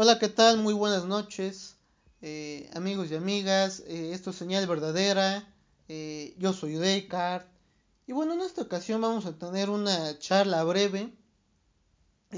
Hola, 0.00 0.20
¿qué 0.20 0.28
tal? 0.28 0.58
Muy 0.58 0.74
buenas 0.74 1.06
noches, 1.06 1.74
eh, 2.22 2.70
amigos 2.72 3.10
y 3.10 3.16
amigas. 3.16 3.82
Eh, 3.88 4.12
esto 4.12 4.30
es 4.30 4.36
Señal 4.36 4.64
Verdadera. 4.68 5.52
Eh, 5.88 6.36
yo 6.38 6.52
soy 6.52 6.74
Descartes. 6.74 7.50
Y 8.06 8.12
bueno, 8.12 8.34
en 8.34 8.42
esta 8.42 8.62
ocasión 8.62 9.00
vamos 9.00 9.26
a 9.26 9.36
tener 9.36 9.70
una 9.70 10.16
charla 10.20 10.62
breve 10.62 11.12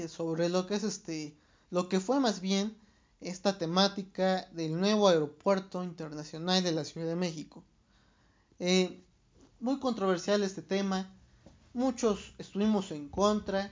sobre 0.09 0.49
lo 0.49 0.65
que 0.65 0.73
es 0.73 0.83
este, 0.83 1.37
lo 1.69 1.87
que 1.87 1.99
fue 1.99 2.19
más 2.19 2.41
bien 2.41 2.75
esta 3.19 3.59
temática 3.59 4.49
del 4.53 4.79
nuevo 4.79 5.07
aeropuerto 5.07 5.83
internacional 5.83 6.63
de 6.63 6.71
la 6.71 6.83
Ciudad 6.83 7.09
de 7.09 7.15
México. 7.15 7.63
muy 9.59 9.79
controversial 9.79 10.41
este 10.41 10.63
tema. 10.63 11.13
Muchos 11.75 12.33
estuvimos 12.39 12.89
en 12.89 13.07
contra 13.07 13.71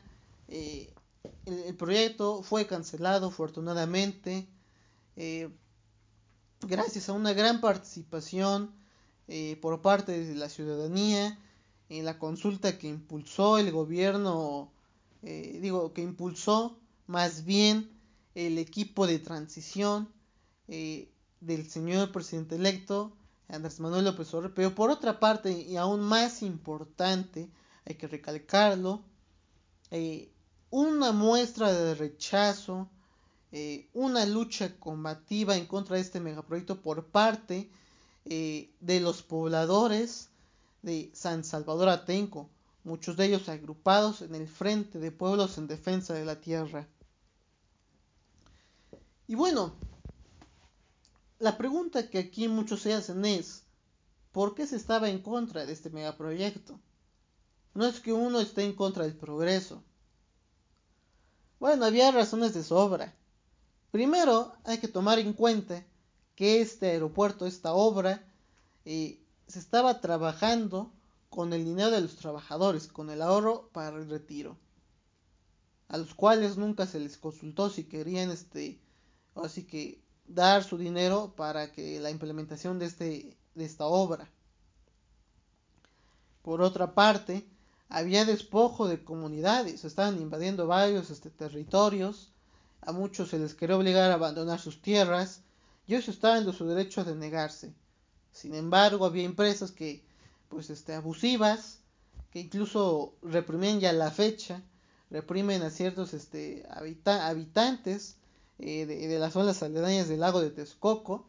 el, 1.50 1.76
proyecto 1.76 2.44
fue 2.44 2.68
cancelado 2.68 3.28
afortunadamente 3.28 4.48
eh, 5.16 5.50
gracias 6.62 7.10
a 7.10 7.14
una 7.14 7.34
gran 7.34 7.62
participación 7.62 8.72
eh, 9.28 9.58
por 9.62 9.82
parte 9.82 10.24
de 10.24 10.36
la 10.36 10.50
ciudadanía 10.50 11.38
en 11.90 12.06
la 12.06 12.20
consulta 12.20 12.78
que 12.78 12.88
impulsó 12.88 13.58
el 13.58 13.72
gobierno, 13.72 14.72
eh, 15.24 15.60
digo, 15.62 15.94
que 15.94 16.02
impulsó 16.02 16.78
más 17.08 17.46
bien 17.46 17.90
el 18.36 18.58
equipo 18.58 19.08
de 19.08 19.20
transición 19.20 20.08
del 20.68 21.68
señor 21.68 22.12
presidente 22.12 22.56
electo 22.56 23.12
Andrés 23.50 23.80
Manuel 23.80 24.06
López 24.06 24.32
Obrador, 24.34 24.54
pero 24.54 24.76
por 24.76 24.92
otra 24.92 25.20
parte 25.20 25.52
y 25.52 25.76
aún 25.76 26.02
más 26.02 26.44
importante, 26.44 27.50
hay 27.86 27.96
que 27.96 28.08
recalcarlo, 28.08 29.02
una 30.72 31.12
muestra 31.12 31.74
de 31.74 31.96
rechazo, 31.96 32.90
eh, 33.52 33.88
una 33.94 34.26
lucha 34.26 34.78
combativa 34.80 35.56
en 35.56 35.66
contra 35.66 35.96
de 35.96 36.02
este 36.02 36.20
megaproyecto 36.20 36.82
por 36.82 37.06
parte 37.06 37.70
eh, 38.26 38.70
de 38.80 39.00
los 39.00 39.24
pobladores 39.24 40.30
de 40.82 41.10
San 41.14 41.44
Salvador 41.44 41.90
Atenco, 41.90 42.50
muchos 42.84 43.18
de 43.18 43.26
ellos 43.26 43.50
agrupados 43.50 44.22
en 44.22 44.36
el 44.36 44.48
Frente 44.48 45.00
de 45.00 45.12
Pueblos 45.12 45.58
en 45.58 45.68
Defensa 45.68 46.14
de 46.14 46.26
la 46.26 46.40
Tierra. 46.40 46.88
Y 49.28 49.36
bueno, 49.36 49.74
la 51.40 51.58
pregunta 51.58 52.10
que 52.10 52.20
aquí 52.20 52.48
muchos 52.48 52.82
se 52.82 52.94
hacen 52.94 53.26
es, 53.26 53.64
¿por 54.32 54.56
qué 54.56 54.68
se 54.68 54.76
estaba 54.76 55.10
en 55.10 55.22
contra 55.22 55.66
de 55.66 55.74
este 55.74 55.90
megaproyecto? 55.90 56.80
No 57.74 57.86
es 57.86 58.00
que 58.00 58.12
uno 58.14 58.40
esté 58.40 58.64
en 58.64 58.74
contra 58.74 59.04
del 59.04 59.16
progreso, 59.16 59.84
bueno, 61.60 61.86
había 61.86 62.12
razones 62.12 62.54
de 62.54 62.64
sobra. 62.64 63.14
Primero, 63.92 64.54
hay 64.64 64.78
que 64.78 64.88
tomar 64.88 65.20
en 65.20 65.34
cuenta 65.34 65.84
que 66.36 66.62
este 66.62 66.92
aeropuerto, 66.92 67.46
esta 67.46 67.74
obra, 67.74 68.24
eh, 68.86 69.20
se 69.48 69.60
estaba 69.60 70.00
trabajando 70.00 70.92
con 71.30 71.54
el 71.54 71.66
dinero 71.66 71.92
de 71.92 72.02
los 72.02 72.16
trabajadores, 72.16 72.88
con 72.88 73.10
el 73.10 73.22
ahorro 73.22 73.70
para 73.74 73.98
el 73.98 74.10
retiro, 74.10 74.58
a 75.88 75.98
los 75.98 76.14
cuales 76.14 76.58
nunca 76.58 76.86
se 76.86 77.00
les 77.00 77.18
consultó 77.18 77.70
si 77.70 77.84
querían, 77.84 78.32
este, 78.32 78.80
así 79.36 79.64
que 79.64 80.02
dar 80.28 80.64
su 80.64 80.78
dinero 80.78 81.34
para 81.36 81.72
que 81.72 82.00
la 82.00 82.12
implementación 82.12 82.80
de, 82.80 82.86
este, 82.86 83.38
de 83.56 83.66
esta 83.66 83.86
obra. 83.86 84.30
Por 86.42 86.62
otra 86.62 86.94
parte, 86.94 87.46
había 87.90 88.24
despojo 88.24 88.88
de 88.88 89.04
comunidades, 89.04 89.84
estaban 89.84 90.22
invadiendo 90.22 90.68
varios 90.68 91.10
este, 91.10 91.32
territorios, 91.32 92.32
a 92.82 92.92
muchos 92.92 93.30
se 93.30 93.40
les 93.40 93.56
quería 93.56 93.76
obligar 93.76 94.12
a 94.12 94.14
abandonar 94.14 94.60
sus 94.60 94.82
tierras, 94.82 95.42
y 95.88 95.96
ellos 95.96 96.08
estaban 96.08 96.48
en 96.48 96.54
su 96.54 96.68
derecho 96.68 97.04
de 97.04 97.16
negarse. 97.16 97.74
Sin 98.32 98.54
embargo, 98.54 99.06
había 99.06 99.24
empresas 99.24 99.72
que, 99.72 100.04
pues, 100.50 100.70
este, 100.70 100.94
abusivas, 100.94 101.80
que 102.32 102.40
incluso 102.40 103.16
reprimían 103.24 103.80
ya 103.80 103.92
la 103.92 104.12
fecha, 104.12 104.62
reprimen 105.10 105.64
a 105.64 105.72
ciertos 105.72 106.14
este, 106.14 106.64
habitantes 106.70 108.18
eh, 108.60 108.86
de, 108.86 109.18
las 109.18 109.34
zonas 109.34 109.64
aledañas 109.64 110.08
del 110.08 110.20
lago 110.20 110.42
de 110.42 110.52
Texcoco, 110.52 111.26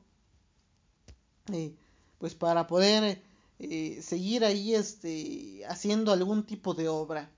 eh, 1.53 1.75
pues 2.19 2.35
para 2.35 2.67
poder 2.67 3.23
eh, 3.63 4.01
seguir 4.01 4.43
ahí 4.43 4.75
este, 4.75 5.67
haciendo 5.69 6.13
algún 6.13 6.45
tipo 6.47 6.73
de 6.73 6.89
obra. 6.89 7.31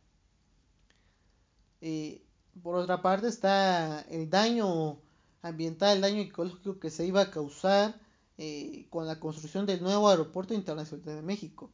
Eh, 1.81 2.23
por 2.63 2.77
otra 2.77 3.03
parte 3.03 3.27
está 3.27 4.03
el 4.03 4.31
daño 4.31 5.01
ambiental, 5.43 5.97
el 5.97 6.03
daño 6.03 6.21
ecológico 6.21 6.79
que 6.79 6.91
se 6.91 7.05
iba 7.07 7.23
a 7.23 7.31
causar 7.33 8.01
eh, 8.39 8.87
con 8.89 9.09
la 9.09 9.19
construcción 9.19 9.67
del 9.67 9.83
nuevo 9.83 10.09
aeropuerto 10.09 10.55
internacional 10.55 11.05
de 11.05 11.23
México. 11.23 11.73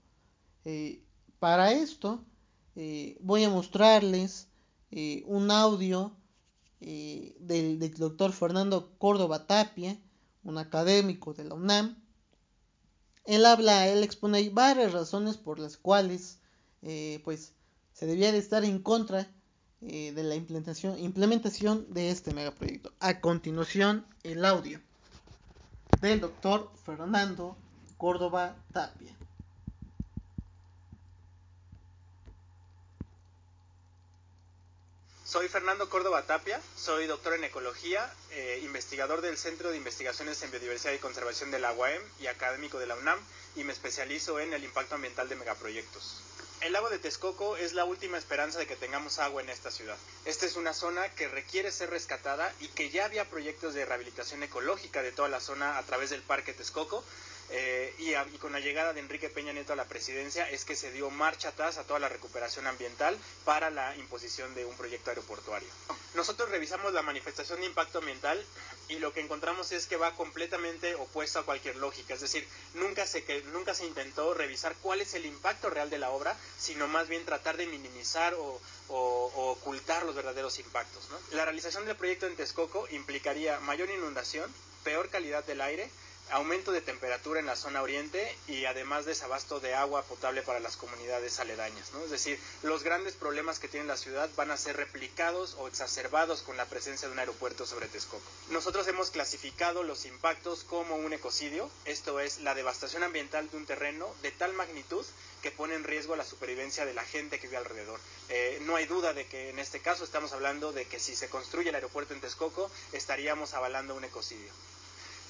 para 1.38 1.72
esto 1.72 2.24
voy 3.20 3.44
a 3.44 3.50
mostrarles 3.50 4.48
un 5.26 5.50
audio 5.50 6.16
del, 6.80 7.78
del 7.78 7.94
doctor 7.94 8.32
Fernando 8.32 8.92
Córdoba 8.98 9.46
Tapia, 9.46 9.98
un 10.42 10.58
académico 10.58 11.34
de 11.34 11.44
la 11.44 11.54
UNAM, 11.54 11.96
él 13.28 13.44
habla, 13.44 13.86
él 13.86 14.02
expone 14.02 14.48
varias 14.48 14.92
razones 14.94 15.36
por 15.36 15.58
las 15.58 15.76
cuales 15.76 16.38
eh, 16.80 17.20
pues 17.24 17.52
se 17.92 18.06
debía 18.06 18.32
de 18.32 18.38
estar 18.38 18.64
en 18.64 18.78
contra 18.78 19.30
eh, 19.82 20.12
de 20.12 20.22
la 20.22 20.34
implementación, 20.34 20.98
implementación 20.98 21.92
de 21.92 22.10
este 22.10 22.32
megaproyecto. 22.32 22.90
A 23.00 23.20
continuación, 23.20 24.06
el 24.22 24.46
audio 24.46 24.80
del 26.00 26.20
doctor 26.20 26.70
Fernando 26.86 27.54
Córdoba 27.98 28.56
Tapia. 28.72 29.14
Soy 35.28 35.46
Fernando 35.50 35.90
Córdoba 35.90 36.22
Tapia, 36.22 36.58
soy 36.74 37.06
doctor 37.06 37.34
en 37.34 37.44
ecología, 37.44 38.10
eh, 38.30 38.62
investigador 38.64 39.20
del 39.20 39.36
Centro 39.36 39.70
de 39.70 39.76
Investigaciones 39.76 40.40
en 40.40 40.50
Biodiversidad 40.50 40.94
y 40.94 40.98
Conservación 40.98 41.50
de 41.50 41.58
la 41.58 41.70
UAM 41.74 42.00
y 42.18 42.28
académico 42.28 42.78
de 42.78 42.86
la 42.86 42.94
UNAM 42.94 43.18
y 43.54 43.62
me 43.62 43.74
especializo 43.74 44.40
en 44.40 44.54
el 44.54 44.64
impacto 44.64 44.94
ambiental 44.94 45.28
de 45.28 45.36
megaproyectos. 45.36 46.22
El 46.62 46.72
lago 46.72 46.88
de 46.88 46.98
Texcoco 46.98 47.58
es 47.58 47.74
la 47.74 47.84
última 47.84 48.16
esperanza 48.16 48.58
de 48.58 48.66
que 48.66 48.74
tengamos 48.74 49.18
agua 49.18 49.42
en 49.42 49.50
esta 49.50 49.70
ciudad. 49.70 49.98
Esta 50.24 50.46
es 50.46 50.56
una 50.56 50.72
zona 50.72 51.14
que 51.14 51.28
requiere 51.28 51.70
ser 51.72 51.90
rescatada 51.90 52.50
y 52.60 52.68
que 52.68 52.88
ya 52.88 53.04
había 53.04 53.28
proyectos 53.28 53.74
de 53.74 53.84
rehabilitación 53.84 54.42
ecológica 54.42 55.02
de 55.02 55.12
toda 55.12 55.28
la 55.28 55.40
zona 55.40 55.76
a 55.76 55.82
través 55.82 56.08
del 56.08 56.22
Parque 56.22 56.54
Texcoco, 56.54 57.04
eh, 57.50 57.94
y, 57.98 58.38
con 58.38 58.52
la 58.52 58.60
llegada 58.60 58.92
de 58.92 59.00
Enrique 59.00 59.30
Peña 59.30 59.52
Nieto 59.52 59.72
a 59.72 59.76
la 59.76 59.86
presidencia 59.86 60.48
es 60.50 60.64
que 60.64 60.76
se 60.76 60.92
dio 60.92 61.10
marcha 61.10 61.48
atrás 61.48 61.78
a 61.78 61.84
toda 61.84 61.98
la 61.98 62.08
recuperación 62.08 62.66
ambiental 62.66 63.18
para 63.44 63.70
la 63.70 63.96
imposición 63.96 64.54
de 64.54 64.64
un 64.64 64.76
proyecto 64.76 65.10
aeroportuario. 65.10 65.68
Nosotros 66.14 66.50
revisamos 66.50 66.92
la 66.92 67.02
manifestación 67.02 67.60
de 67.60 67.66
impacto 67.66 67.98
ambiental 67.98 68.44
y 68.88 68.98
lo 68.98 69.12
que 69.12 69.20
encontramos 69.20 69.72
es 69.72 69.86
que 69.86 69.96
va 69.96 70.14
completamente 70.14 70.94
opuesto 70.94 71.38
a 71.38 71.44
cualquier 71.44 71.76
lógica, 71.76 72.14
es 72.14 72.20
decir, 72.20 72.46
nunca 72.74 73.06
se, 73.06 73.24
que, 73.24 73.42
nunca 73.52 73.74
se 73.74 73.86
intentó 73.86 74.34
revisar 74.34 74.74
cuál 74.82 75.00
es 75.00 75.14
el 75.14 75.26
impacto 75.26 75.70
real 75.70 75.90
de 75.90 75.98
la 75.98 76.10
obra, 76.10 76.36
sino 76.58 76.88
más 76.88 77.08
bien 77.08 77.24
tratar 77.24 77.56
de 77.56 77.66
minimizar 77.66 78.34
o, 78.34 78.60
ocultar 78.88 80.04
los 80.04 80.14
verdaderos 80.14 80.58
impactos. 80.58 81.08
La 81.32 81.44
realización 81.44 81.84
del 81.84 81.96
proyecto 81.96 82.26
en 82.26 82.36
Texcoco 82.36 82.88
implicaría 82.90 83.60
mayor 83.60 83.90
inundación, 83.90 84.50
peor 84.82 85.10
calidad 85.10 85.44
del 85.44 85.60
aire, 85.60 85.90
aumento 86.30 86.72
de 86.72 86.80
temperatura 86.80 87.40
en 87.40 87.46
la 87.46 87.56
zona 87.56 87.82
oriente 87.82 88.36
y 88.46 88.64
además 88.64 89.04
desabasto 89.04 89.60
de 89.60 89.74
agua 89.74 90.02
potable 90.02 90.42
para 90.42 90.60
las 90.60 90.76
comunidades 90.76 91.40
aledañas. 91.40 91.90
Es 92.04 92.10
decir, 92.10 92.38
los 92.62 92.82
grandes 92.82 93.14
problemas 93.14 93.58
que 93.58 93.68
tiene 93.68 93.86
la 93.86 93.96
ciudad 93.96 94.28
van 94.36 94.50
a 94.50 94.56
ser 94.56 94.76
replicados 94.76 95.54
o 95.58 95.68
exacerbados 95.68 96.42
con 96.42 96.56
la 96.56 96.66
presencia 96.66 97.08
de 97.08 97.14
un 97.14 97.18
aeropuerto 97.18 97.66
sobre 97.66 97.88
Texcoco. 97.88 98.30
Nosotros 98.50 98.86
hemos 98.88 99.10
clasificado 99.10 99.82
los 99.82 100.04
impactos 100.04 100.64
como 100.64 100.96
un 100.96 101.12
ecocidio, 101.12 101.70
esto 101.84 102.20
es 102.20 102.40
la 102.40 102.54
devastación 102.54 103.02
ambiental 103.02 103.50
de 103.50 103.56
un 103.56 103.66
terreno 103.66 104.14
de 104.22 104.30
tal 104.30 104.52
magnitud 104.54 105.04
que 105.42 105.50
pone 105.50 105.74
en 105.74 105.84
riesgo 105.84 106.16
la 106.16 106.24
supervivencia 106.24 106.84
de 106.84 106.94
la 106.94 107.04
gente 107.04 107.38
que 107.38 107.46
vive 107.46 107.58
alrededor. 107.58 108.00
Eh, 108.28 108.58
no 108.62 108.76
hay 108.76 108.86
duda 108.86 109.12
de 109.12 109.26
que 109.26 109.50
en 109.50 109.58
este 109.58 109.80
caso 109.80 110.04
estamos 110.04 110.32
hablando 110.32 110.72
de 110.72 110.86
que 110.86 110.98
si 110.98 111.14
se 111.14 111.28
construye 111.28 111.70
el 111.70 111.74
aeropuerto 111.74 112.12
en 112.12 112.20
Texcoco 112.20 112.70
estaríamos 112.92 113.54
avalando 113.54 113.94
un 113.94 114.04
ecocidio. 114.04 114.50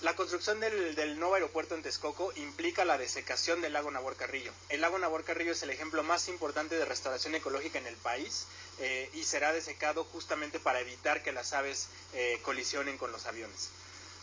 La 0.03 0.15
construcción 0.15 0.61
del, 0.61 1.19
nuevo 1.19 1.35
aeropuerto 1.35 1.75
en 1.75 1.83
Texcoco 1.83 2.33
implica 2.37 2.85
la 2.85 2.99
desecación 2.99 3.61
del 3.61 3.73
lago 3.73 3.91
Nabor 3.91 4.15
Carrillo. 4.15 4.53
El 4.69 4.81
lago 4.81 4.97
Nabor 4.97 5.25
Carrillo 5.25 5.51
es 5.51 5.63
el 5.65 5.71
ejemplo 5.71 6.05
más 6.05 6.29
importante 6.29 6.77
de 6.77 6.85
restauración 6.85 7.35
ecológica 7.35 7.81
en 7.81 7.87
el 7.89 7.97
país 7.97 8.47
eh, 8.79 9.11
y 9.15 9.25
será 9.25 9.53
desecado 9.53 10.05
justamente 10.05 10.61
para 10.61 10.79
evitar 10.79 11.25
que 11.25 11.33
las 11.33 11.53
aves 11.53 11.89
eh, 12.15 12.39
colisionen 12.45 12.97
con 12.97 13.11
los 13.11 13.27
aviones. 13.27 13.71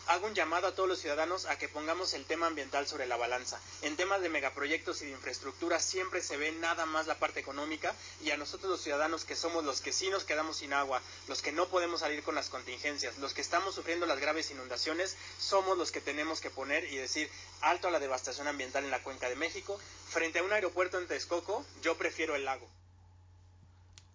Hago 0.08 0.26
un 0.26 0.34
llamado 0.34 0.68
a 0.68 0.74
todos 0.74 0.88
los 0.88 1.00
ciudadanos 1.00 1.46
a 1.46 1.58
que 1.58 1.68
pongamos 1.68 2.14
el 2.14 2.24
tema 2.24 2.46
ambiental 2.46 2.86
sobre 2.86 3.06
la 3.06 3.16
balanza. 3.16 3.60
En 3.82 3.96
temas 3.96 4.20
de 4.20 4.28
megaproyectos 4.28 5.02
y 5.02 5.06
de 5.06 5.12
infraestructura 5.12 5.80
siempre 5.80 6.22
se 6.22 6.36
ve 6.36 6.52
nada 6.52 6.86
más 6.86 7.06
la 7.06 7.18
parte 7.18 7.40
económica 7.40 7.94
y 8.24 8.30
a 8.30 8.36
nosotros 8.36 8.70
los 8.70 8.80
ciudadanos 8.80 9.24
que 9.24 9.36
somos 9.36 9.64
los 9.64 9.80
que 9.80 9.92
sí 9.92 10.08
nos 10.08 10.24
quedamos 10.24 10.58
sin 10.58 10.72
agua, 10.72 11.02
los 11.28 11.42
que 11.42 11.52
no 11.52 11.68
podemos 11.68 12.00
salir 12.00 12.22
con 12.22 12.34
las 12.34 12.48
contingencias, 12.48 13.18
los 13.18 13.34
que 13.34 13.40
estamos 13.40 13.74
sufriendo 13.74 14.06
las 14.06 14.20
graves 14.20 14.50
inundaciones, 14.50 15.16
somos 15.38 15.76
los 15.76 15.90
que 15.90 16.00
tenemos 16.00 16.40
que 16.40 16.50
poner 16.50 16.84
y 16.84 16.96
decir 16.96 17.28
alto 17.60 17.88
a 17.88 17.90
la 17.90 17.98
devastación 17.98 18.46
ambiental 18.48 18.84
en 18.84 18.90
la 18.90 19.02
cuenca 19.02 19.28
de 19.28 19.36
México. 19.36 19.78
Frente 20.08 20.38
a 20.38 20.42
un 20.44 20.52
aeropuerto 20.52 20.98
en 20.98 21.06
Texcoco, 21.06 21.64
yo 21.82 21.96
prefiero 21.96 22.36
el 22.36 22.44
lago. 22.44 22.68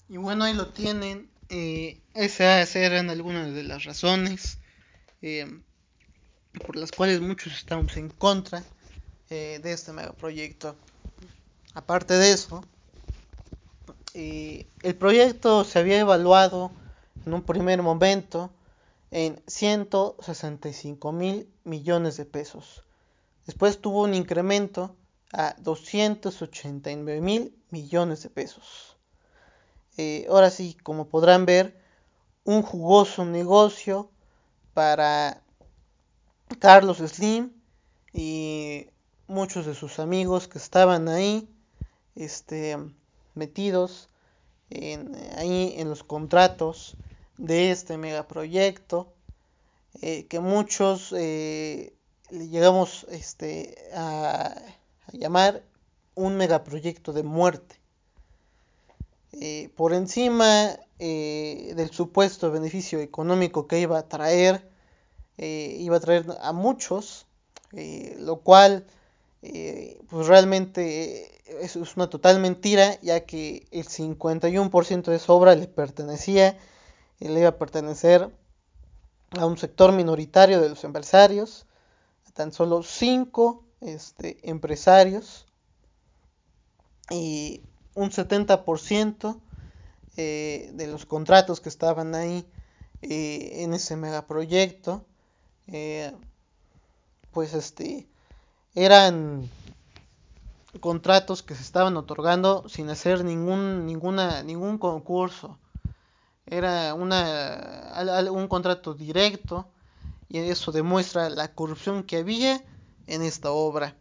Y 0.07 0.17
bueno, 0.17 0.45
ahí 0.45 0.53
lo 0.53 0.67
tienen. 0.69 1.29
Eh, 1.49 1.99
esas 2.13 2.75
eran 2.75 3.09
algunas 3.09 3.53
de 3.53 3.63
las 3.63 3.83
razones. 3.83 4.57
Eh, 5.21 5.47
por 6.65 6.75
las 6.75 6.91
cuales 6.91 7.21
muchos 7.21 7.53
estamos 7.53 7.95
en 7.97 8.09
contra 8.09 8.63
eh, 9.29 9.59
de 9.63 9.71
este 9.71 9.93
megaproyecto. 9.93 10.75
Aparte 11.73 12.15
de 12.15 12.33
eso, 12.33 12.63
eh, 14.13 14.67
el 14.83 14.95
proyecto 14.95 15.63
se 15.63 15.79
había 15.79 15.99
evaluado 15.99 16.71
en 17.25 17.33
un 17.33 17.43
primer 17.43 17.81
momento 17.81 18.51
en 19.11 19.41
165 19.47 21.11
mil 21.11 21.47
millones 21.63 22.17
de 22.17 22.25
pesos. 22.25 22.83
Después 23.45 23.79
tuvo 23.79 24.03
un 24.03 24.13
incremento 24.13 24.95
a 25.33 25.55
289 25.59 27.21
mil 27.21 27.55
millones 27.69 28.23
de 28.23 28.29
pesos. 28.29 28.97
Eh, 29.97 30.25
ahora 30.29 30.49
sí, 30.49 30.77
como 30.83 31.07
podrán 31.07 31.45
ver, 31.45 31.79
un 32.43 32.63
jugoso 32.63 33.25
negocio 33.25 34.09
para 34.73 35.41
Carlos 36.61 36.99
Slim 36.99 37.51
y 38.13 38.85
muchos 39.25 39.65
de 39.65 39.73
sus 39.73 39.97
amigos 39.97 40.47
que 40.47 40.59
estaban 40.59 41.09
ahí 41.09 41.49
este, 42.15 42.77
metidos 43.33 44.09
en, 44.69 45.11
ahí 45.37 45.73
en 45.77 45.89
los 45.89 46.03
contratos 46.03 46.95
de 47.39 47.71
este 47.71 47.97
megaproyecto 47.97 49.11
eh, 50.03 50.27
que 50.27 50.39
muchos 50.39 51.11
eh, 51.17 51.93
llegamos 52.29 53.07
este, 53.09 53.75
a, 53.95 54.55
llamar 55.13 55.63
un 56.13 56.37
megaproyecto 56.37 57.11
de 57.11 57.23
muerte. 57.23 57.75
Eh, 59.33 59.71
por 59.75 59.93
encima 59.93 60.77
eh, 60.99 61.73
del 61.75 61.89
supuesto 61.89 62.51
beneficio 62.51 62.99
económico 62.99 63.65
que 63.65 63.79
iba 63.79 63.97
a 63.97 64.07
traer 64.07 64.70
eh, 65.41 65.75
iba 65.79 65.97
a 65.97 65.99
traer 65.99 66.25
a 66.39 66.53
muchos, 66.53 67.25
eh, 67.73 68.15
lo 68.19 68.41
cual 68.41 68.85
eh, 69.41 69.99
pues 70.09 70.27
realmente 70.27 71.41
es, 71.63 71.75
es, 71.75 71.97
una 71.97 72.09
total 72.09 72.39
mentira, 72.39 73.01
ya 73.01 73.25
que 73.25 73.67
el 73.71 73.87
51% 73.87 75.03
de 75.03 75.15
esa 75.15 75.33
obra 75.33 75.55
le 75.55 75.67
pertenecía, 75.67 76.57
le 77.19 77.39
iba 77.39 77.49
a 77.49 77.57
pertenecer 77.57 78.29
a 79.31 79.45
un 79.47 79.57
sector 79.57 79.91
minoritario 79.93 80.61
de 80.61 80.69
los 80.69 80.83
empresarios, 80.83 81.65
a 82.27 82.31
tan 82.31 82.51
solo 82.51 82.83
5 82.83 83.65
este, 83.81 84.37
empresarios 84.47 85.47
y 87.09 87.63
un 87.95 88.11
70% 88.11 89.41
eh, 90.17 90.69
de 90.73 90.87
los 90.87 91.07
contratos 91.07 91.61
que 91.61 91.69
estaban 91.69 92.13
ahí 92.13 92.45
eh, 93.01 93.63
en 93.63 93.73
ese 93.73 93.95
megaproyecto 93.95 95.03
eh, 95.71 96.13
pues 97.31 97.53
este 97.53 98.07
eran 98.75 99.49
contratos 100.79 101.43
que 101.43 101.55
se 101.55 101.61
estaban 101.61 101.95
otorgando 101.97 102.67
sin 102.67 102.89
hacer 102.89 103.23
ningún 103.23 103.85
ninguna 103.85 104.43
ningún 104.43 104.77
concurso. 104.77 105.57
Era 106.45 106.93
una 106.93 107.93
un 108.31 108.47
contrato 108.47 108.93
directo 108.93 109.69
y 110.27 110.39
eso 110.39 110.71
demuestra 110.71 111.29
la 111.29 111.53
corrupción 111.53 112.03
que 112.03 112.17
había 112.17 112.63
en 113.07 113.21
esta 113.21 113.51
obra. 113.51 113.95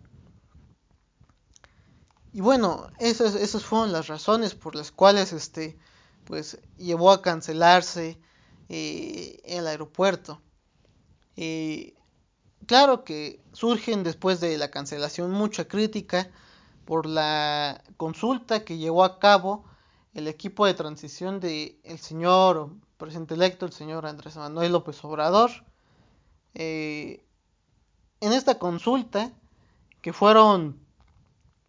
Y 2.33 2.41
bueno 2.41 2.89
esas, 2.99 3.35
esas 3.37 3.65
fueron 3.65 3.93
las 3.93 4.09
razones 4.09 4.55
por 4.55 4.75
las 4.75 4.91
cuales 4.91 5.33
este 5.33 5.79
pues 6.25 6.59
llevó 6.79 7.13
a 7.13 7.23
cancelarse 7.23 8.19
eh, 8.69 9.41
el 9.45 9.67
aeropuerto 9.67 10.41
eh, 11.43 11.95
claro 12.67 13.03
que 13.03 13.41
surgen 13.55 14.03
después 14.03 14.41
de 14.41 14.59
la 14.59 14.71
cancelación 14.71 15.31
mucha 15.31 15.67
crítica 15.67 16.31
por 16.85 17.07
la 17.07 17.83
consulta 17.97 18.63
que 18.63 18.77
llevó 18.77 19.05
a 19.05 19.19
cabo 19.19 19.65
el 20.13 20.29
equipo 20.29 20.67
de 20.67 20.75
transición 20.75 21.41
del 21.41 21.79
el 21.83 21.99
señor 21.99 22.69
presidente 22.99 23.33
electo, 23.33 23.65
el 23.65 23.73
señor 23.73 24.05
Andrés 24.05 24.37
Manuel 24.37 24.73
López 24.73 25.03
Obrador. 25.03 25.51
Eh, 26.53 27.25
en 28.21 28.33
esta 28.35 28.59
consulta, 28.59 29.33
que 30.03 30.13
fueron 30.13 30.79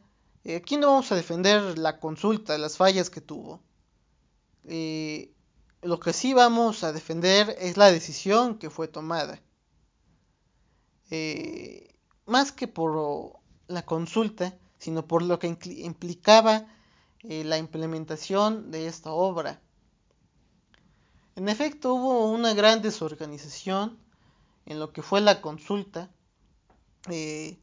eh, 0.44 0.56
aquí 0.56 0.78
no 0.78 0.88
vamos 0.88 1.12
a 1.12 1.16
defender 1.16 1.78
la 1.78 2.00
consulta, 2.00 2.58
las 2.58 2.78
fallas 2.78 3.10
que 3.10 3.22
tuvo. 3.22 3.62
Eh, 4.66 5.34
lo 5.82 6.00
que 6.00 6.14
sí 6.14 6.34
vamos 6.34 6.84
a 6.84 6.94
defender 6.94 7.56
es 7.60 7.78
la 7.78 7.92
decisión 7.92 8.58
que 8.58 8.70
fue 8.70 8.88
tomada. 8.88 9.42
Más 12.26 12.54
que 12.54 12.68
por 12.70 13.42
la 13.68 13.84
consulta, 13.84 14.58
sino 14.78 15.06
por 15.06 15.22
lo 15.24 15.40
que 15.40 15.48
implicaba 15.48 16.66
la 17.24 17.58
implementación 17.58 18.72
de 18.72 18.88
esta 18.88 19.12
obra. 19.12 19.60
En 21.36 21.50
efecto, 21.50 21.94
hubo 21.94 22.32
una 22.32 22.54
gran 22.54 22.82
desorganización 22.82 23.98
en 24.66 24.80
lo 24.80 24.92
que 24.92 25.02
fue 25.02 25.22
la 25.22 25.42
consulta, 25.42 26.10
eh, 27.10 27.60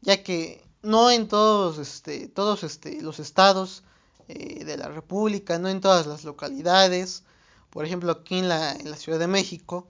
ya 0.00 0.22
que 0.22 0.64
no 0.82 1.10
en 1.10 1.28
todos, 1.28 1.78
este, 1.78 2.28
todos 2.28 2.62
este, 2.62 3.02
los 3.02 3.18
estados 3.18 3.82
eh, 4.28 4.64
de 4.64 4.76
la 4.76 4.88
República, 4.88 5.58
no 5.58 5.68
en 5.68 5.80
todas 5.80 6.06
las 6.06 6.24
localidades, 6.24 7.24
por 7.70 7.84
ejemplo 7.84 8.12
aquí 8.12 8.38
en 8.38 8.48
la, 8.48 8.72
en 8.72 8.90
la 8.90 8.96
Ciudad 8.96 9.18
de 9.18 9.26
México, 9.26 9.88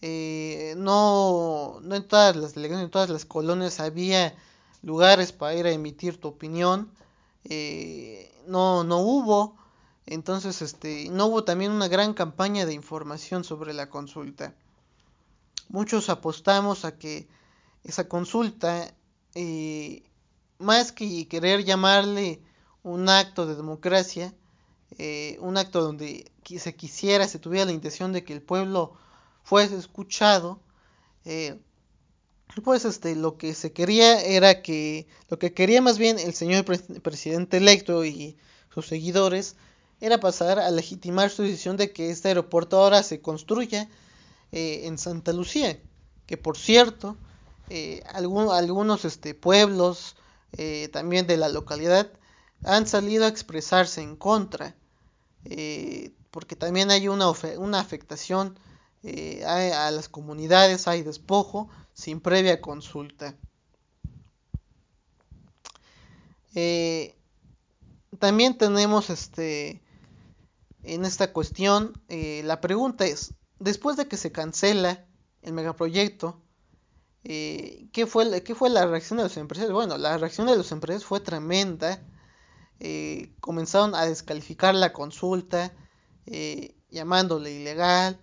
eh, 0.00 0.74
no, 0.76 1.78
no 1.82 1.94
en 1.94 2.08
todas 2.08 2.34
las 2.36 2.54
delegaciones, 2.54 2.86
en 2.86 2.90
todas 2.90 3.10
las 3.10 3.24
colonias 3.24 3.78
había 3.80 4.34
lugares 4.82 5.32
para 5.32 5.54
ir 5.54 5.66
a 5.66 5.70
emitir 5.70 6.20
tu 6.20 6.28
opinión, 6.28 6.90
eh, 7.44 8.34
no, 8.46 8.82
no 8.84 8.98
hubo, 8.98 9.56
entonces, 10.06 10.62
este, 10.62 11.08
no 11.10 11.26
hubo 11.26 11.44
también 11.44 11.72
una 11.72 11.88
gran 11.88 12.14
campaña 12.14 12.66
de 12.66 12.74
información 12.74 13.44
sobre 13.44 13.72
la 13.72 13.88
consulta. 13.88 14.54
Muchos 15.68 16.10
apostamos 16.10 16.84
a 16.84 16.98
que 16.98 17.28
esa 17.84 18.08
consulta, 18.08 18.94
eh, 19.34 20.02
más 20.58 20.92
que 20.92 21.26
querer 21.28 21.64
llamarle 21.64 22.42
un 22.82 23.08
acto 23.08 23.46
de 23.46 23.54
democracia, 23.54 24.34
eh, 24.98 25.36
un 25.40 25.56
acto 25.56 25.82
donde 25.82 26.30
se 26.44 26.74
quisiera, 26.74 27.26
se 27.26 27.38
tuviera 27.38 27.64
la 27.66 27.72
intención 27.72 28.12
de 28.12 28.24
que 28.24 28.32
el 28.32 28.42
pueblo 28.42 28.92
fuese 29.42 29.76
escuchado, 29.76 30.60
eh, 31.24 31.58
pues 32.62 32.84
este, 32.84 33.16
lo 33.16 33.38
que 33.38 33.54
se 33.54 33.72
quería 33.72 34.20
era 34.20 34.60
que, 34.60 35.06
lo 35.28 35.38
que 35.38 35.54
quería 35.54 35.80
más 35.80 35.96
bien 35.96 36.18
el 36.18 36.34
señor 36.34 36.64
pre 36.64 36.78
presidente 36.78 37.56
electo 37.56 38.04
y 38.04 38.36
sus 38.74 38.86
seguidores, 38.86 39.56
era 40.02 40.18
pasar 40.18 40.58
a 40.58 40.68
legitimar 40.72 41.30
su 41.30 41.44
decisión 41.44 41.76
de 41.76 41.92
que 41.92 42.10
este 42.10 42.28
aeropuerto 42.28 42.76
ahora 42.76 43.04
se 43.04 43.20
construya 43.20 43.88
en 44.50 44.98
Santa 44.98 45.32
Lucía, 45.32 45.78
que 46.26 46.36
por 46.36 46.58
cierto, 46.58 47.16
algunos 48.12 49.04
este, 49.04 49.34
pueblos 49.34 50.16
también 50.92 51.28
de 51.28 51.36
la 51.36 51.48
localidad 51.48 52.10
han 52.64 52.88
salido 52.88 53.24
a 53.24 53.28
expresarse 53.28 54.02
en 54.02 54.16
contra, 54.16 54.74
porque 56.32 56.56
también 56.56 56.90
hay 56.90 57.06
una, 57.06 57.30
una 57.58 57.78
afectación 57.78 58.58
a, 59.46 59.90
las 59.92 60.08
comunidades, 60.08 60.88
hay 60.88 61.02
despojo 61.02 61.68
sin 61.94 62.20
previa 62.20 62.60
consulta. 62.60 63.36
Eh, 66.54 67.16
también 68.18 68.58
tenemos 68.58 69.10
este 69.10 69.82
en 70.82 71.04
esta 71.04 71.32
cuestión 71.32 71.92
eh, 72.08 72.42
la 72.44 72.60
pregunta 72.60 73.06
es 73.06 73.34
después 73.58 73.96
de 73.96 74.08
que 74.08 74.16
se 74.16 74.32
cancela 74.32 75.04
el 75.42 75.52
megaproyecto 75.52 76.40
eh, 77.24 77.88
¿qué, 77.92 78.06
fue, 78.06 78.42
¿qué 78.42 78.54
fue 78.54 78.70
la 78.70 78.86
reacción 78.86 79.18
de 79.18 79.24
los 79.24 79.36
empresarios? 79.36 79.74
Bueno, 79.74 79.96
la 79.96 80.18
reacción 80.18 80.48
de 80.48 80.56
los 80.56 80.72
empresarios 80.72 81.04
fue 81.04 81.20
tremenda. 81.20 82.02
comenzaron 83.38 83.94
a 83.94 84.04
descalificar 84.04 84.74
la 84.74 84.92
consulta, 84.92 85.72
llamándole 86.90 87.52
ilegal. 87.52 88.18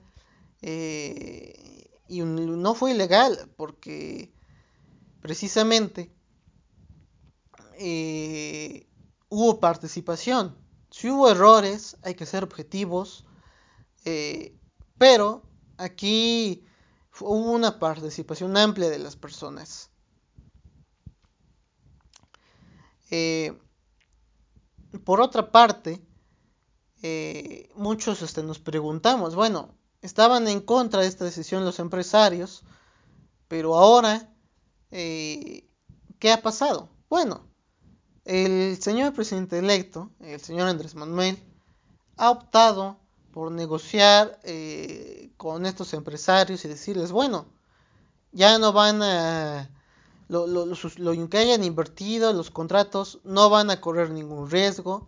y 0.62 2.22
no 2.22 2.74
fue 2.75 2.92
ilegal 2.92 3.50
porque 3.56 4.34
precisamente 5.22 6.12
eh, 7.82 8.88
hubo 9.30 9.60
participación. 9.60 10.56
Si 10.91 11.10
hubo 11.10 11.29
errores, 11.29 11.98
hay 12.01 12.15
que 12.15 12.25
ser 12.25 12.43
objetivos, 12.43 13.25
eh, 14.05 14.58
pero 14.98 15.43
aquí 15.77 16.65
hubo 17.19 17.51
una 17.51 17.79
participación 17.79 18.58
amplia 18.58 18.89
de 18.89 19.00
las 19.00 19.15
personas. 19.15 19.91
Eh, 23.12 23.58
por 25.03 25.22
otra 25.22 25.51
parte, 25.51 26.01
muchos 27.75 28.22
este, 28.22 28.43
nos 28.43 28.60
preguntamos, 28.60 29.36
bueno, 29.36 29.75
estaban 30.01 30.48
en 30.48 30.60
contra 30.60 31.01
de 31.01 31.08
esta 31.08 31.25
decisión 31.25 31.65
los 31.65 31.79
empresarios, 31.79 32.63
pero 33.48 33.75
ahora, 33.75 34.34
¿qué 34.89 36.31
ha 36.31 36.41
pasado? 36.41 36.89
Bueno, 37.10 37.49
el 38.25 38.81
señor 38.81 39.13
presidente 39.13 39.57
electo, 39.59 40.09
el 40.19 40.39
señor 40.39 40.67
Andrés 40.67 40.95
Manuel, 40.95 41.38
ha 42.17 42.31
optado 42.31 42.97
por 43.31 43.51
negociar 43.51 44.39
eh, 44.43 45.29
con 45.38 45.65
estos 45.65 45.93
empresarios 45.93 46.65
y 46.65 46.67
decirles, 46.67 47.11
bueno, 47.11 47.45
ya 48.31 48.57
no 48.59 48.73
van 48.73 49.01
a, 49.01 49.69
lo, 50.27 51.29
que 51.29 51.38
hayan 51.38 51.63
invertido, 51.63 52.33
los 52.33 52.51
contratos 52.51 53.19
no 53.23 53.49
van 53.49 53.71
a 53.71 53.81
correr 53.81 54.11
ningún 54.11 54.49
riesgo, 54.49 55.07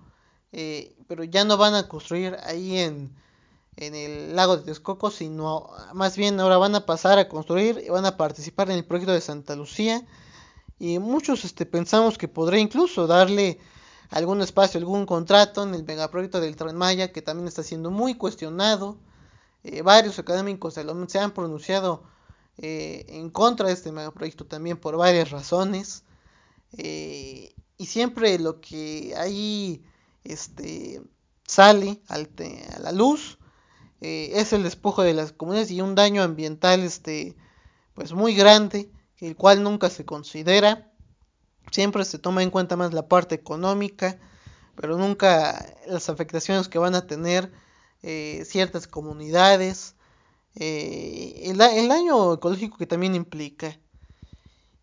eh, 0.52 0.96
pero 1.08 1.24
ya 1.24 1.44
no 1.44 1.58
van 1.58 1.76
a 1.76 1.88
construir 1.88 2.38
ahí 2.44 2.78
en, 2.78 3.16
en 3.76 3.96
el 3.96 4.36
lago 4.36 4.58
de 4.58 4.64
Texcoco, 4.64 5.12
sino 5.12 5.70
más 5.94 6.18
bien 6.18 6.40
ahora 6.40 6.58
van 6.58 6.76
a 6.76 6.86
pasar 6.86 7.20
a 7.20 7.30
construir 7.30 7.84
y 7.86 7.90
van 7.90 8.06
a 8.06 8.18
participar 8.18 8.70
en 8.70 8.78
el 8.78 8.86
proyecto 8.86 9.14
de 9.14 9.22
Santa 9.22 9.56
Lucía 9.56 10.04
y 10.82 10.98
muchos 10.98 11.46
este, 11.46 11.68
pensamos 11.68 12.18
que 12.18 12.28
podría 12.28 12.60
incluso 12.60 13.06
darle 13.06 13.60
algún 14.10 14.42
espacio, 14.42 14.80
algún 14.80 15.06
contrato 15.06 15.62
en 15.62 15.76
el 15.76 15.84
megaproyecto 15.84 16.42
del 16.42 16.56
Tren 16.56 16.76
Maya, 16.76 17.12
que 17.12 17.22
también 17.22 17.48
está 17.48 17.62
siendo 17.62 17.92
muy 17.92 18.16
cuestionado. 18.16 18.98
Eh, 19.64 19.84
varios 19.84 20.18
académicos 20.18 20.74
se 20.74 21.20
han 21.20 21.32
pronunciado 21.36 22.02
eh, 22.58 23.06
en 23.10 23.30
contra 23.30 23.68
de 23.68 23.74
este 23.74 23.92
megaproyecto 23.92 24.48
también 24.48 24.76
por 24.76 24.98
varias 24.98 25.30
razones. 25.30 26.04
Eh, 26.76 27.54
y 27.78 27.86
siempre 27.86 28.40
lo 28.40 28.60
que 28.60 29.14
ahí 29.16 29.84
este, 30.24 31.00
sale 31.46 32.02
a 32.08 32.18
la 32.80 32.92
luz 32.92 33.38
es 34.00 34.52
el 34.52 34.64
despojo 34.64 35.04
de 35.04 35.14
las 35.14 35.32
comunidades 35.32 35.70
y 35.70 35.82
un 35.82 35.94
daño 35.94 36.24
ambiental 36.24 36.80
este, 36.80 37.36
pues 37.94 38.14
muy 38.14 38.34
grande 38.34 38.90
el 39.22 39.36
cual 39.36 39.64
nunca 39.64 39.90
se 39.90 40.06
considera. 40.06 40.92
Siempre 41.72 42.04
se 42.04 42.20
toma 42.20 42.44
en 42.44 42.50
cuenta 42.50 42.76
más 42.76 42.92
la 42.92 43.08
parte 43.08 43.36
económica, 43.36 44.20
pero 44.76 44.98
nunca 44.98 45.74
las 45.88 46.10
afectaciones 46.10 46.68
que 46.68 46.80
van 46.80 46.96
a 46.96 47.08
tener 47.08 47.52
eh, 48.04 48.44
ciertas 48.46 48.88
comunidades, 48.88 49.96
eh, 50.56 51.44
el, 51.46 51.58
daño 51.58 52.34
ecológico 52.34 52.78
que 52.78 52.88
también 52.88 53.16
implica. 53.16 53.80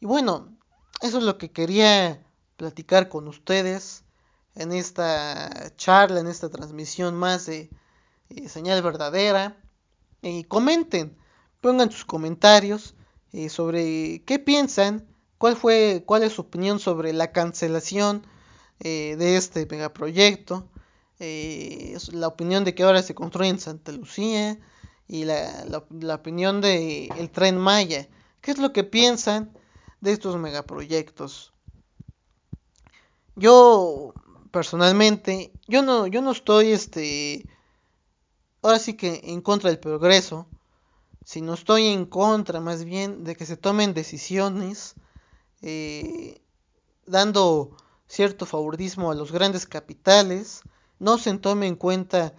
Y 0.00 0.06
bueno, 0.06 0.56
eso 1.02 1.18
es 1.18 1.24
lo 1.24 1.36
que 1.36 1.50
quería 1.50 2.24
platicar 2.56 3.08
con 3.08 3.28
ustedes 3.28 4.04
en 4.54 4.72
esta 4.72 5.72
charla, 5.76 6.20
en 6.20 6.28
esta 6.28 6.48
transmisión 6.48 7.16
más 7.16 7.46
de 7.46 7.70
eh, 8.30 8.48
señal 8.48 8.82
verdadera. 8.82 9.56
Y 10.22 10.44
comenten, 10.44 11.16
pongan 11.60 11.90
sus 11.90 12.04
comentarios 12.04 12.94
eh, 13.32 13.48
sobre 13.48 14.22
qué 14.24 14.38
piensan, 14.38 15.06
cuál 15.38 15.56
fue, 15.56 16.02
cuál 16.06 16.22
es 16.22 16.32
su 16.34 16.42
opinión 16.42 16.78
sobre 16.78 17.12
la 17.12 17.32
cancelación 17.32 18.26
eh, 18.80 19.16
de 19.18 19.36
este 19.36 19.66
megaproyecto, 19.66 20.68
eh, 21.20 21.96
la 22.12 22.28
opinión 22.28 22.64
de 22.64 22.74
que 22.74 22.84
ahora 22.84 23.02
se 23.02 23.14
construye 23.14 23.50
en 23.50 23.58
Santa 23.58 23.92
Lucía 23.92 24.58
y 25.06 25.24
la, 25.24 25.64
la, 25.90 26.14
opinión 26.14 26.60
de 26.60 27.08
el 27.16 27.30
tren 27.30 27.58
Maya, 27.58 28.08
qué 28.40 28.50
es 28.50 28.58
lo 28.58 28.72
que 28.72 28.84
piensan 28.84 29.52
de 30.00 30.12
estos 30.12 30.36
megaproyectos. 30.36 31.52
Yo 33.36 34.14
personalmente, 34.50 35.52
yo 35.66 35.82
no, 35.82 36.06
yo 36.06 36.22
no 36.22 36.32
estoy 36.32 36.72
este 36.72 37.46
ahora 38.62 38.78
sí 38.78 38.94
que 38.94 39.20
en 39.24 39.40
contra 39.40 39.70
del 39.70 39.78
progreso, 39.78 40.48
si 41.28 41.42
no 41.42 41.52
estoy 41.52 41.88
en 41.88 42.06
contra 42.06 42.58
más 42.58 42.84
bien 42.84 43.22
de 43.22 43.36
que 43.36 43.44
se 43.44 43.58
tomen 43.58 43.92
decisiones 43.92 44.94
eh, 45.60 46.40
dando 47.04 47.76
cierto 48.06 48.46
favoritismo 48.46 49.10
a 49.10 49.14
los 49.14 49.30
grandes 49.30 49.66
capitales, 49.66 50.62
no 50.98 51.18
se 51.18 51.36
tome 51.36 51.66
en 51.66 51.76
cuenta 51.76 52.32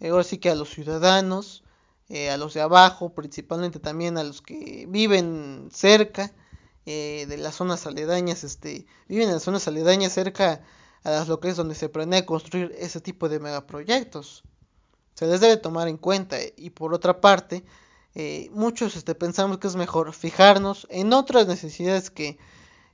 eh, 0.00 0.08
ahora 0.08 0.24
sí 0.24 0.38
que 0.38 0.50
a 0.50 0.56
los 0.56 0.70
ciudadanos, 0.70 1.62
eh, 2.08 2.30
a 2.30 2.36
los 2.36 2.54
de 2.54 2.62
abajo, 2.62 3.14
principalmente 3.14 3.78
también 3.78 4.18
a 4.18 4.24
los 4.24 4.42
que 4.42 4.86
viven 4.88 5.68
cerca 5.72 6.32
de 6.84 7.36
las 7.38 7.54
zonas 7.54 7.86
aledañas, 7.86 8.42
este, 8.42 8.86
viven 9.06 9.28
en 9.28 9.34
las 9.34 9.44
zonas 9.44 9.68
aledañas 9.68 10.14
cerca 10.14 10.64
a 11.04 11.10
las 11.12 11.28
locales 11.28 11.56
donde 11.56 11.76
se 11.76 11.88
planea 11.88 12.26
construir 12.26 12.74
ese 12.76 13.00
tipo 13.00 13.28
de 13.28 13.38
megaproyectos. 13.38 14.42
Se 15.14 15.28
les 15.28 15.40
debe 15.40 15.58
tomar 15.58 15.86
en 15.86 15.96
cuenta 15.96 16.38
y 16.56 16.70
por 16.70 16.92
otra 16.92 17.20
parte, 17.20 17.62
eh, 18.14 18.50
muchos 18.52 18.96
este, 18.96 19.14
pensamos 19.14 19.58
que 19.58 19.68
es 19.68 19.76
mejor 19.76 20.12
fijarnos 20.12 20.86
en 20.90 21.12
otras 21.14 21.46
necesidades 21.46 22.10
que 22.10 22.38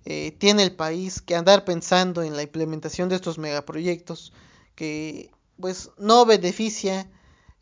eh, 0.04 0.32
tiene 0.38 0.62
el 0.62 0.76
país 0.76 1.20
que 1.20 1.34
andar 1.34 1.64
pensando 1.64 2.22
en 2.22 2.36
la 2.36 2.42
implementación 2.42 3.08
de 3.08 3.16
estos 3.16 3.36
megaproyectos 3.36 4.32
que 4.76 5.32
pues 5.60 5.90
no 5.98 6.24
beneficia 6.24 7.10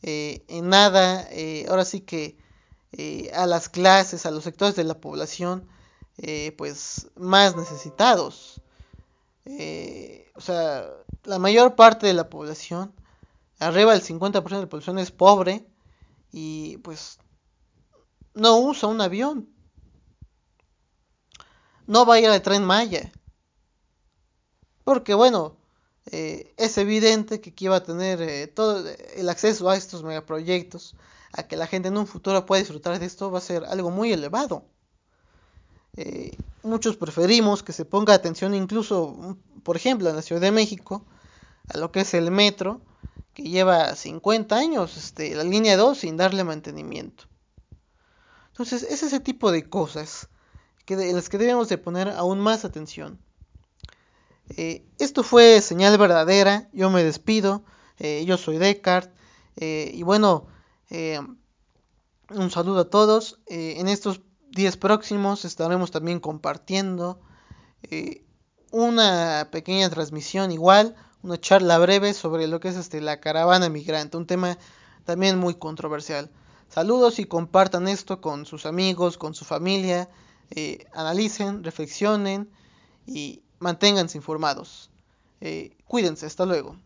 eh, 0.02 0.44
en 0.48 0.68
nada 0.68 1.26
ahora 1.68 1.86
sí 1.86 2.00
que 2.02 2.36
a 3.34 3.46
las 3.46 3.68
clases 3.70 4.26
a 4.26 4.30
los 4.30 4.44
sectores 4.44 4.76
de 4.76 4.84
la 4.84 5.00
población 5.00 5.66
pues 6.56 7.08
más 7.16 7.56
necesitados. 7.56 8.60
O 9.46 10.40
sea 10.40 10.90
la 11.24 11.38
mayor 11.38 11.74
parte 11.74 12.06
de 12.06 12.14
la 12.14 12.28
población 12.28 12.92
arriba 13.58 13.92
del 13.92 14.02
50% 14.02 14.48
de 14.48 14.60
la 14.60 14.68
población 14.68 14.98
es 14.98 15.10
pobre 15.10 15.66
y 16.32 16.76
pues 16.78 17.18
no 18.36 18.58
usa 18.58 18.88
un 18.88 19.00
avión. 19.00 19.48
No 21.86 22.04
va 22.04 22.14
a 22.14 22.20
ir 22.20 22.28
al 22.28 22.42
tren 22.42 22.64
Maya. 22.64 23.10
Porque 24.84 25.14
bueno, 25.14 25.56
eh, 26.12 26.54
es 26.56 26.78
evidente 26.78 27.40
que 27.40 27.50
aquí 27.50 27.66
va 27.66 27.76
a 27.76 27.82
tener 27.82 28.20
eh, 28.22 28.46
todo 28.46 28.84
el 29.16 29.28
acceso 29.28 29.68
a 29.68 29.76
estos 29.76 30.04
megaproyectos, 30.04 30.94
a 31.32 31.48
que 31.48 31.56
la 31.56 31.66
gente 31.66 31.88
en 31.88 31.96
un 31.96 32.06
futuro 32.06 32.46
pueda 32.46 32.60
disfrutar 32.60 32.98
de 32.98 33.06
esto, 33.06 33.30
va 33.30 33.38
a 33.38 33.40
ser 33.40 33.64
algo 33.64 33.90
muy 33.90 34.12
elevado. 34.12 34.64
Eh, 35.96 36.36
muchos 36.62 36.96
preferimos 36.96 37.62
que 37.62 37.72
se 37.72 37.86
ponga 37.86 38.12
atención 38.12 38.54
incluso, 38.54 39.36
por 39.62 39.76
ejemplo, 39.76 40.10
en 40.10 40.16
la 40.16 40.22
Ciudad 40.22 40.42
de 40.42 40.52
México, 40.52 41.04
a 41.68 41.78
lo 41.78 41.90
que 41.90 42.00
es 42.00 42.12
el 42.14 42.30
metro, 42.30 42.82
que 43.32 43.44
lleva 43.44 43.96
50 43.96 44.54
años, 44.56 44.96
este, 44.96 45.34
la 45.34 45.44
línea 45.44 45.76
2, 45.76 45.98
sin 45.98 46.16
darle 46.18 46.44
mantenimiento. 46.44 47.24
Entonces, 48.56 48.84
es 48.84 49.02
ese 49.02 49.20
tipo 49.20 49.52
de 49.52 49.68
cosas 49.68 50.30
que 50.86 50.94
en 50.94 51.14
las 51.14 51.28
que 51.28 51.36
debemos 51.36 51.68
de 51.68 51.76
poner 51.76 52.08
aún 52.08 52.40
más 52.40 52.64
atención. 52.64 53.20
Eh, 54.56 54.86
esto 54.98 55.22
fue 55.22 55.60
señal 55.60 55.98
verdadera, 55.98 56.70
yo 56.72 56.88
me 56.88 57.04
despido, 57.04 57.64
eh, 57.98 58.24
yo 58.24 58.38
soy 58.38 58.56
Descartes, 58.56 59.12
eh, 59.56 59.90
y 59.92 60.02
bueno, 60.02 60.46
Un 62.30 62.50
saludo 62.50 62.80
a 62.80 62.90
todos. 62.90 63.38
En 63.46 63.88
estos 63.88 64.22
días 64.50 64.76
próximos 64.76 65.44
estaremos 65.44 65.90
también 65.90 66.18
compartiendo 66.18 67.20
una 68.70 69.48
pequeña 69.52 69.90
transmisión 69.90 70.50
igual, 70.50 70.96
una 71.22 71.38
charla 71.38 71.78
breve 71.78 72.14
sobre 72.14 72.46
lo 72.46 72.58
que 72.58 72.68
es 72.68 72.76
este, 72.76 73.00
la 73.00 73.20
caravana 73.20 73.68
migrante, 73.68 74.16
un 74.16 74.26
tema 74.26 74.56
también 75.04 75.38
muy 75.38 75.56
controversial. 75.56 76.30
Saludos 76.68 77.18
y 77.18 77.24
compartan 77.24 77.88
esto 77.88 78.20
con 78.20 78.44
sus 78.44 78.66
amigos, 78.66 79.16
con 79.18 79.34
su 79.34 79.44
familia, 79.44 80.08
eh, 80.50 80.86
analicen, 80.92 81.64
reflexionen 81.64 82.50
y 83.06 83.42
manténganse 83.58 84.18
informados. 84.18 84.90
Eh, 85.40 85.76
cuídense, 85.86 86.26
hasta 86.26 86.44
luego. 86.44 86.76